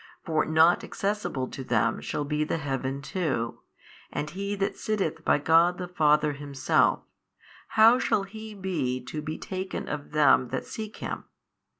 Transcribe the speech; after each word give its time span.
For 0.25 0.45
not 0.45 0.83
accessible 0.83 1.47
to 1.49 1.63
them 1.63 2.01
shall 2.01 2.23
be 2.23 2.43
the 2.43 2.57
Heaven 2.57 3.03
too, 3.03 3.59
and 4.11 4.31
He 4.31 4.55
That 4.55 4.75
sitteth 4.75 5.23
by 5.23 5.37
God 5.37 5.77
the 5.77 5.87
Father 5.87 6.33
Himself, 6.33 7.03
how 7.77 7.99
shall 7.99 8.23
He 8.23 8.55
be 8.55 8.99
to 9.05 9.21
be 9.21 9.37
taken 9.37 9.87
of 9.87 10.09
them 10.11 10.47
that 10.47 10.65
seek 10.65 10.97
Him? 10.97 11.25